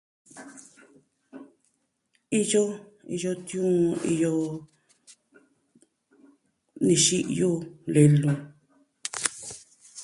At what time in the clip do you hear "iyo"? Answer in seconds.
2.41-2.63, 3.15-3.31, 4.13-4.33